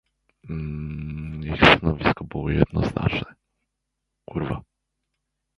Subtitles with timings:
[1.45, 3.35] Ich stanowisko było jednoznaczne